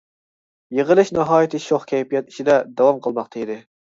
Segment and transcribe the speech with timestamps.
[0.77, 3.59] يىغىلىش ناھايىتى شوخ كەيپىيات ئىچىدە داۋام قىلماقتا ئىدى.